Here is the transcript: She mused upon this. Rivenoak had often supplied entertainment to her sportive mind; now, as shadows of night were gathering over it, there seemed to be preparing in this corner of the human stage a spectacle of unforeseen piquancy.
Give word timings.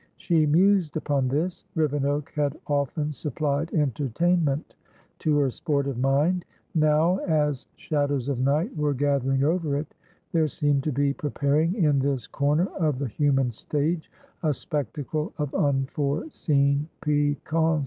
She 0.17 0.47
mused 0.47 0.97
upon 0.97 1.27
this. 1.27 1.65
Rivenoak 1.75 2.31
had 2.33 2.57
often 2.65 3.11
supplied 3.11 3.71
entertainment 3.71 4.73
to 5.19 5.37
her 5.37 5.51
sportive 5.51 5.99
mind; 5.99 6.43
now, 6.73 7.17
as 7.17 7.67
shadows 7.75 8.27
of 8.27 8.41
night 8.41 8.75
were 8.75 8.95
gathering 8.95 9.43
over 9.43 9.77
it, 9.77 9.93
there 10.31 10.47
seemed 10.47 10.81
to 10.85 10.91
be 10.91 11.13
preparing 11.13 11.75
in 11.75 11.99
this 11.99 12.25
corner 12.25 12.65
of 12.79 12.97
the 12.97 13.09
human 13.09 13.51
stage 13.51 14.09
a 14.41 14.55
spectacle 14.55 15.33
of 15.37 15.53
unforeseen 15.53 16.89
piquancy. 17.01 17.79